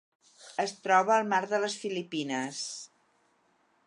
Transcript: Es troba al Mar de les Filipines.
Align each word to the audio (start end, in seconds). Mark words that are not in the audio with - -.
Es 0.63 0.71
troba 0.85 1.13
al 1.15 1.29
Mar 1.33 1.41
de 1.53 1.59
les 1.65 1.75
Filipines. 1.83 2.63